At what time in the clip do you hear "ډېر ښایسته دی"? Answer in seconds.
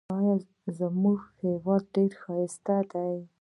1.95-3.13